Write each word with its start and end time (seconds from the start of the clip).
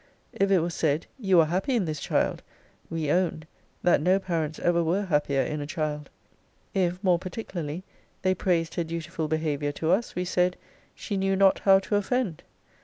If 0.33 0.49
it 0.49 0.61
was 0.61 0.73
said, 0.73 1.05
you 1.19 1.39
are 1.41 1.45
happy 1.45 1.75
in 1.75 1.85
this 1.85 1.99
child! 1.99 2.41
we 2.89 3.11
owned, 3.11 3.45
that 3.83 4.01
no 4.01 4.17
parents 4.17 4.57
ever 4.57 4.83
were 4.83 5.03
happier 5.03 5.43
in 5.43 5.61
a 5.61 5.67
child. 5.67 6.09
If, 6.73 6.97
more 7.03 7.19
particularly, 7.19 7.83
they 8.23 8.33
praised 8.33 8.73
her 8.73 8.83
dutiful 8.83 9.27
behaviour 9.27 9.71
to 9.73 9.91
us, 9.91 10.15
we 10.15 10.25
said, 10.25 10.57
she 10.95 11.17
knew 11.17 11.35
not 11.35 11.59
how 11.59 11.77
to 11.77 11.97
offend. 11.97 12.41